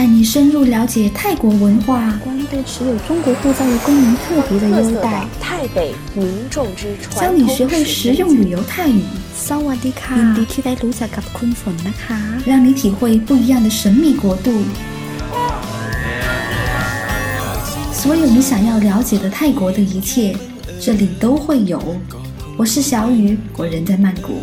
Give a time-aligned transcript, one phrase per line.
[0.00, 2.18] 带你深入了解泰国文化。
[2.24, 5.26] 关都持有中国护照的公民特别的优待。
[5.38, 9.02] 泰北民众之窗教你学会实用旅游泰语。
[9.34, 10.16] 萨瓦迪卡。
[12.46, 14.50] 让你体会不一样的神秘国度。
[17.92, 20.34] 所有你想要了解的泰国的一切
[20.80, 21.78] 这里都会有。
[22.56, 24.40] 我是小雨我人在曼谷。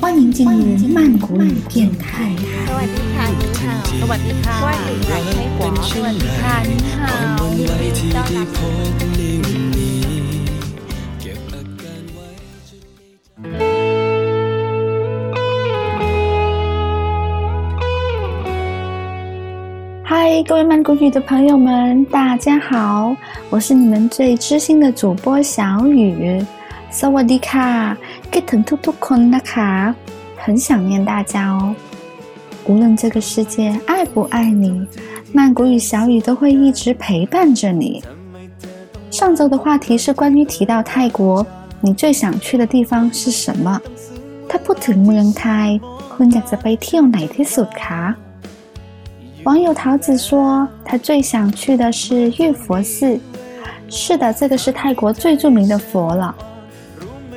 [0.00, 2.36] 欢迎进入曼谷旅店看一
[3.16, 7.03] 看 สวัสดีค่ะ你好สวัสดีค่ะว่าอยู่ไหนให้หัวสวัสดีค่ะ你好
[7.59, 8.47] ยินดีต้อนรับ
[20.09, 23.15] 嗨，各位曼谷语的朋友们，大家好，
[23.49, 26.45] 我是你们最知心的主播小雨。
[26.99, 27.69] สวัสดีค่ะ
[28.31, 29.95] คิดถึงทุกๆคนนะคะ，
[30.43, 31.75] 很想念大家哦。
[32.67, 34.87] 无论这个世界爱不爱你，
[35.33, 38.03] 曼谷与小雨都会一直陪伴着你。
[39.11, 41.45] 上周的话题是关于提到泰国，
[41.81, 43.81] 你最想去的地方是什么？
[44.47, 45.69] ถ้าพูดถึงเมืองไทย，
[46.13, 48.15] คุณอยากจะไปเที่ยวไหนที่สุดคะ？
[49.45, 53.19] 网友桃子说，他最想去的是玉佛寺。
[53.89, 56.33] 是的，这个是泰国最着名的佛了。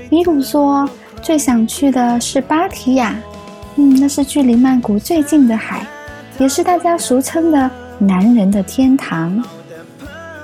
[0.09, 0.89] 米鲁说
[1.21, 3.15] 最想去的是芭提雅，
[3.76, 5.86] 嗯，那是距离曼谷最近的海，
[6.38, 9.44] 也是大家俗称的男人的天堂。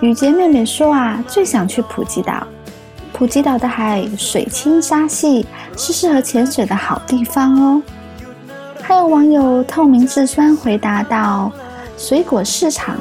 [0.02, 2.45] 雨洁妹妹说啊，最想去普吉岛，
[3.11, 7.81] 普吉岛的海水清沙细，是适合潜水的好地方哦。
[8.81, 11.52] 还有网友透明质酸回答道，
[11.98, 12.95] 水果市场，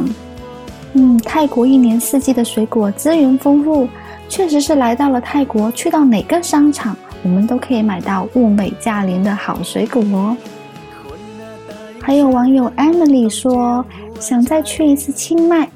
[0.95, 3.89] 嗯，泰国一年四季的水果资源丰富。
[4.29, 10.37] 确实是来到了泰国，去到哪个商场，我们都可以买到物美价廉的好水果哦。
[12.01, 13.85] 还有网友 Emily 说，
[14.21, 15.69] 想再去一次清迈。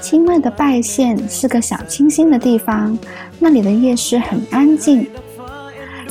[0.00, 2.98] 清迈的拜县是个小清新的地方，
[3.38, 5.06] 那里的夜市很安静。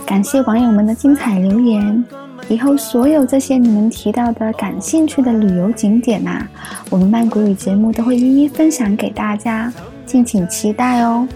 [0.05, 2.03] 感谢网友们的精彩留言，
[2.49, 6.45] 以后所有这些你们提到的感兴趣的旅游景点呐，
[6.89, 9.71] 我们曼谷语节目都会一一分享给大家，
[10.05, 11.27] 敬请期待哦。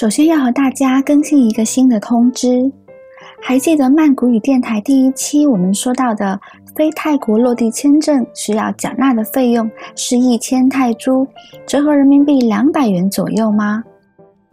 [0.00, 2.72] 首先要和大家更新一个新的通知，
[3.38, 6.40] 还记得曼谷语电台第一期我们说到的
[6.74, 11.26] 非泰国落地签证需要缴纳的费用是一千泰铢，
[11.66, 13.84] 折合人民币两百元左右吗？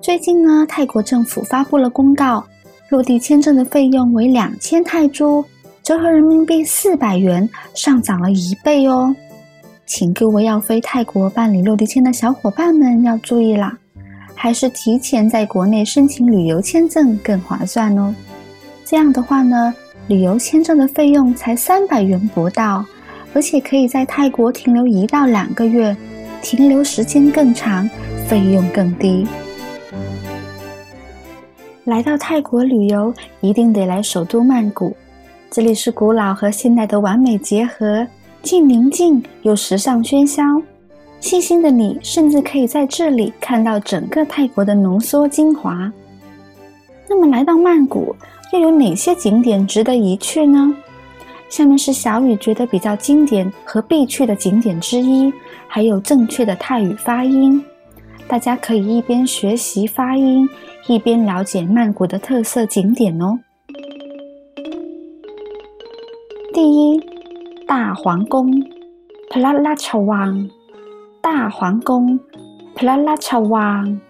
[0.01, 2.43] 最近呢，泰国政府发布了公告，
[2.89, 5.45] 落地签证的费用为两千泰铢，
[5.81, 9.15] 折合人民币四百元，上涨了一倍哦。
[9.85, 13.77] 请各位要飞泰国办理落地签的小伙伴们要注意啦，
[14.39, 18.13] 还是提前在国内申请旅游签证更划算哦。
[18.85, 19.73] 这样的话呢，
[20.07, 22.85] 旅游签证的费用才三百元不到，
[23.33, 25.97] 而且可以在泰国停留一到两个月，
[26.43, 27.89] 停留时间更长，
[28.27, 29.27] 费用更低。
[31.85, 33.11] 来到泰国旅游，
[33.41, 34.95] 一定得来首都曼谷。
[35.49, 38.05] 这里是古老和现代的完美结合，
[38.43, 40.43] 既宁静又时尚喧嚣。
[41.19, 45.91] 细心的你，甚至可以在这里看到整个泰国的浓缩精华。
[47.09, 48.15] 那么，来到曼谷，
[48.53, 50.75] 又有哪些景点值得一去呢？
[51.49, 55.31] 下面是小雨觉得比较经典和必去的景点之一，
[55.67, 57.63] 还有正确的泰语发音。
[58.27, 60.47] 大家可以一边学习发音，
[60.87, 63.39] 一边了解曼谷的特色景点哦。
[66.53, 67.01] 第一，
[67.65, 68.51] 大皇宫
[69.29, 70.53] p l a l a c h a w a n g
[71.29, 72.17] 大皇宫
[72.73, 74.01] p l a l a c h a w a n g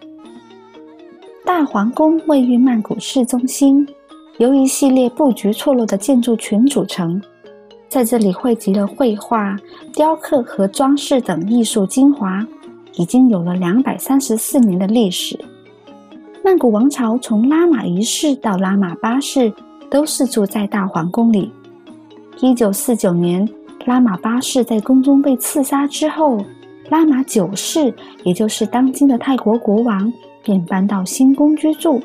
[1.44, 3.88] 大皇宫位于曼谷市中心，
[4.38, 7.20] 由一系列布局错落的建筑群组成，
[7.90, 9.58] 在这里汇集了绘画、
[9.96, 12.46] 雕刻和装饰等艺术精华。
[12.94, 15.44] 已经有了两百三十四年的历史。
[16.44, 19.52] 曼谷王朝从拉玛一世到拉玛八世
[19.90, 21.52] 都是住在大皇宫里。
[22.42, 23.50] 一九四九年，
[23.88, 26.46] 拉玛八世在宫中被刺杀之后，
[26.90, 27.94] 拉玛九世，
[28.24, 30.12] 也就是当今的泰国国王，
[30.44, 32.02] 便搬到新宫居住。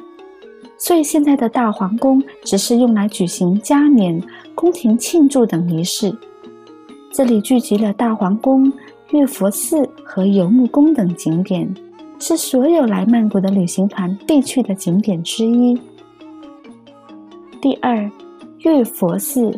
[0.77, 4.23] 所以现在的大皇宫只是用来举行加冕、
[4.55, 6.13] 宫廷庆祝等仪式。
[7.13, 8.73] 这里聚集了大皇宫。
[9.13, 11.69] 玉佛寺和游牧宫等景点
[12.19, 15.79] 是所有来曼谷的旅行团必去的景点之一。
[17.61, 18.11] 第二，
[18.61, 19.51] 玉佛寺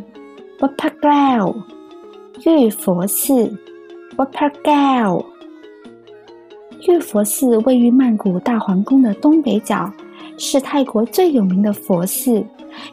[0.58, 1.54] w a p a g a o
[2.44, 3.48] 玉佛寺
[4.16, 5.24] w a p a g a o
[6.86, 9.90] 玉佛寺位于曼谷大皇宫的东北角，
[10.38, 12.44] 是泰国最有名的佛寺，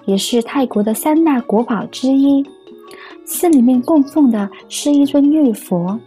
[0.06, 2.44] 也是泰国的三大国宝之一。
[3.26, 6.00] 寺里面供奉的是一尊玉佛，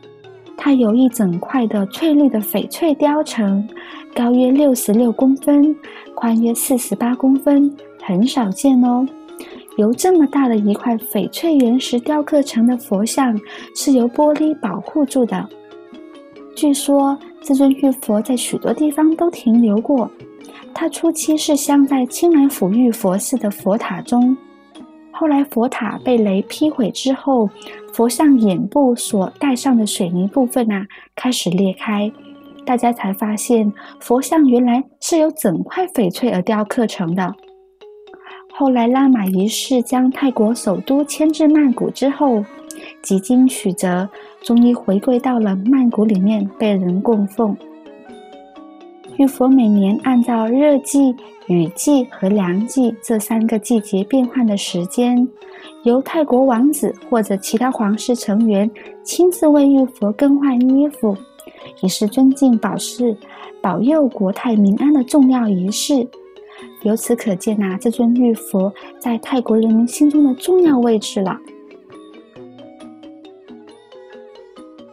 [0.56, 3.66] 它有一整块的翠绿的翡翠雕成，
[4.14, 5.74] 高约六十六公分，
[6.16, 7.72] 宽约四十八公分，
[8.02, 9.06] 很少见哦。
[9.76, 13.38] 由这么大的一块翡翠原石雕刻成的佛像，
[13.74, 15.48] 是由玻璃保护住的。
[16.54, 20.08] 据说这尊玉佛在许多地方都停留过。
[20.72, 24.36] 它初期是镶在清莱府玉佛寺的佛塔中，
[25.12, 27.48] 后来佛塔被雷劈毁之后，
[27.92, 32.10] 佛像眼部所带上的水泥部分啊开始裂开，
[32.64, 37.34] 大家才发现佛像原来是由整块翡翠而雕刻成的。
[38.56, 42.44] 后来拉玛一世将泰国首都迁至曼谷之后，
[43.02, 44.08] 几经曲折，
[44.42, 47.56] 终于回归到了曼谷里面被人供奉。
[49.16, 51.12] 玉佛每年按照热季、
[51.48, 55.28] 雨季和凉季这三个季节变换的时间，
[55.82, 58.70] 由泰国王子或者其他皇室成员
[59.02, 61.16] 亲自为玉佛更换衣服，
[61.80, 63.16] 也是尊敬保释、
[63.60, 66.06] 保佑国泰民安的重要仪式。
[66.84, 71.36] 由此可见呐，这尊玉佛在泰国人民心中的重要位置了。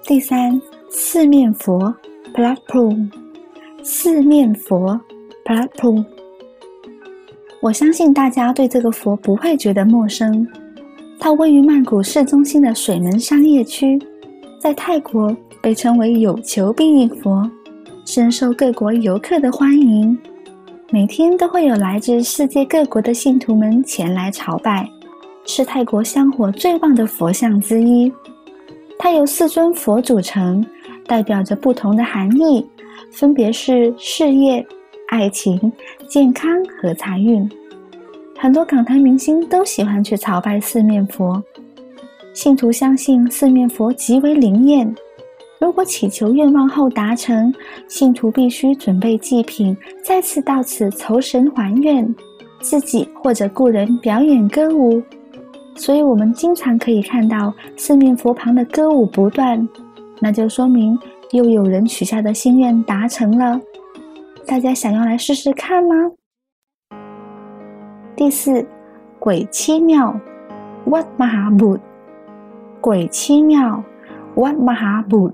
[0.05, 0.59] 第三，
[0.89, 1.93] 四面佛
[2.33, 2.93] p l a p u
[3.83, 4.99] 四面佛
[5.45, 6.03] p l a p u
[7.61, 10.47] 我相信大家对这个佛不会觉得陌生。
[11.19, 13.99] 它位于曼谷市中心的水门商业区，
[14.59, 17.49] 在泰国被称为有求必应佛，
[18.05, 20.17] 深受各国游客的欢迎。
[20.93, 24.85] 每天都会有来自世界各国的信徒们前来朝拜，
[25.45, 28.11] 是泰国香火最旺的佛像之一。
[28.99, 30.65] 它由四尊佛组成，
[31.07, 32.67] 代表着不同的含义，
[33.09, 34.65] 分别是事业、
[35.07, 35.71] 爱情、
[36.09, 37.49] 健康和财运。
[38.37, 41.41] 很多港台明星都喜欢去朝拜四面佛，
[42.33, 44.93] 信徒相信四面佛极为灵验。
[45.61, 47.53] 如果祈求愿望后达成，
[47.87, 52.13] 信徒必须准备祭品，再次到此酬神还愿，
[52.59, 54.99] 自己或者故人表演歌舞。
[55.75, 59.65] 所以，我们经常可以看到四面佛旁的歌舞不断，
[60.19, 60.97] 那就说明
[61.29, 63.61] 又有人许下的心愿达成了。
[64.47, 65.93] 大家想要来试试看吗？
[68.15, 68.67] 第四，
[69.19, 70.19] 鬼七庙
[70.85, 71.79] ，What Mahabud，
[72.81, 73.83] 鬼七庙
[74.33, 75.33] ，What Mahabud。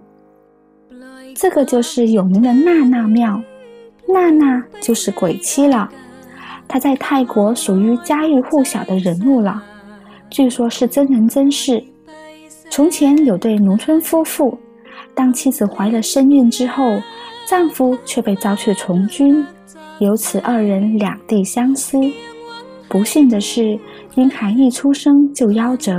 [1.40, 3.40] 这个就是有名的娜娜庙，
[4.08, 5.88] 娜娜就是鬼妻了。
[6.68, 9.62] 她在泰国属于家喻户晓的人物了，
[10.32, 11.84] 据说是真人真事。
[12.72, 14.58] 从前有对农村夫妇，
[15.14, 17.00] 当妻子怀了身孕之后，
[17.48, 19.46] 丈夫却被召去从军，
[20.00, 22.00] 由此二人两地相思。
[22.90, 23.80] 不幸的是，
[24.16, 25.96] 婴孩一出生就夭折，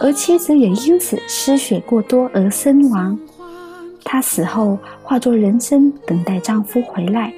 [0.00, 3.18] 而妻子也因此失血过多而身亡。
[4.04, 7.32] 她死后化作人参，等待丈夫回来。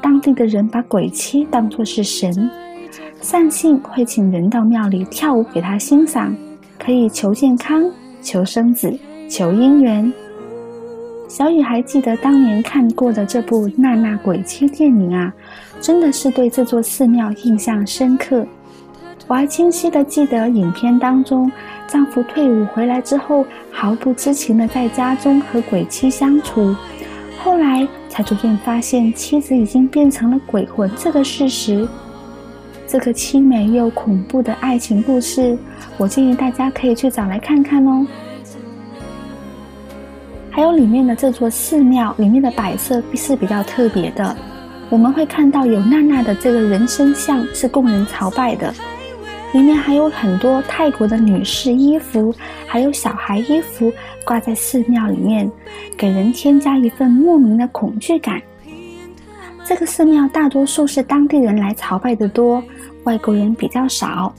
[0.00, 2.50] 当地的人把鬼妻当作是神，
[3.20, 6.34] 善信会请人到庙里跳舞给她欣赏，
[6.78, 7.90] 可以求健康、
[8.20, 8.92] 求生子、
[9.28, 10.12] 求姻缘。
[11.26, 15.32] 小雨还记得当年看过的这部《娜娜鬼妻》电影啊，
[15.80, 18.46] 真的是对这座寺庙印象深刻。
[19.26, 21.50] 我还清晰的记得影片当中。
[21.86, 26.74] 丈夫退伍回来之后，毫不知情的在家中和鬼妻相处，
[27.38, 31.86] 后来才逐渐发现妻子已经变成了鬼魂这个事实。
[32.86, 35.56] 这个凄美又恐怖的爱情故事，
[35.96, 38.06] 我建议大家可以去找来看看哦。
[40.50, 44.36] 还有里面的这座寺庙，里面的摆设是比较特别的，
[44.88, 48.72] 我们会看到有娜娜的这个人身像是供人朝拜的。
[49.54, 52.34] 里面还有很多泰国的女士衣服，
[52.66, 53.90] 还有小孩衣服
[54.26, 55.48] 挂在寺庙里面，
[55.96, 58.42] 给人添加一份莫名的恐惧感。
[59.64, 62.60] 这个寺庙大多数是当地人来朝拜的多，
[63.04, 64.34] 外国人比较少。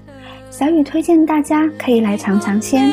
[0.51, 2.91] 小雨推荐大家可以来尝尝鲜。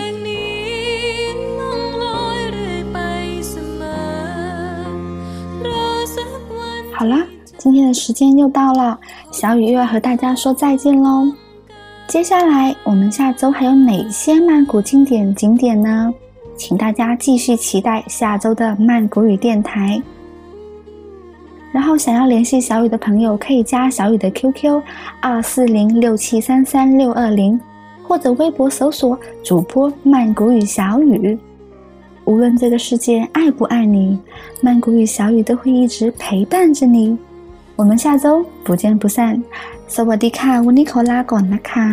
[6.93, 7.17] 好了，
[7.59, 8.97] 今天的时间又到了，
[9.33, 11.33] 小雨又要和大家说再见喽。
[12.09, 16.13] 接下来我们下周还有哪些曼谷经典景点呢？
[16.57, 20.01] 请大家继续期待下周的曼谷语电台。
[21.73, 24.83] 然后想要联系小雨的朋友，可以加小雨的 QQ
[25.21, 27.59] 二四零六七三三六二零，
[28.03, 31.39] 或者微博搜索主播曼谷语小雨。
[32.25, 34.19] 无论这个世界爱不爱你，
[34.61, 37.17] 曼谷与小雨都会一直陪伴着你。
[37.80, 39.18] 我们下周不见不散。
[39.96, 41.90] สวัสดีค่ะวันนี้ขอลาก่อนนะคะ